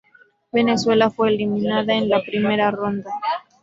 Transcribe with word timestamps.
Venezuela 0.51 1.11
fue 1.11 1.29
eliminada 1.29 1.93
en 1.93 2.09
la 2.09 2.23
primera 2.23 2.71
ronda. 2.71 3.11